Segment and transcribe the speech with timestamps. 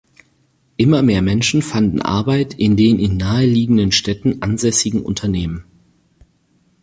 [0.77, 5.63] Immer mehr Menschen fanden Arbeit in den in naheliegenden Städten ansässigen Unternehmen.